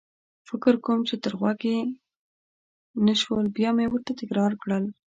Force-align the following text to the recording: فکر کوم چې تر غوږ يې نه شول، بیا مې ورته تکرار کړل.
فکر 0.49 0.73
کوم 0.85 0.99
چې 1.09 1.15
تر 1.23 1.33
غوږ 1.39 1.59
يې 1.71 1.77
نه 3.05 3.13
شول، 3.21 3.45
بیا 3.57 3.69
مې 3.77 3.85
ورته 3.89 4.11
تکرار 4.21 4.51
کړل. 4.61 4.83